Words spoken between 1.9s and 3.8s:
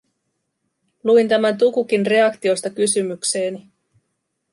reaktiosta kysymykseeni.